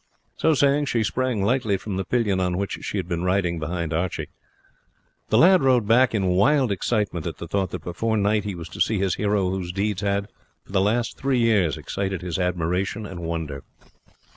[0.35, 3.93] So saying, she sprang lightly from the pillion on which she had been riding behind
[3.93, 4.29] Archie.
[5.29, 8.67] The lad rode back in wild excitement at the thought that before night he was
[8.69, 10.27] to see his hero whose deeds had,
[10.65, 13.61] for the last three years, excited his admiration and wonder.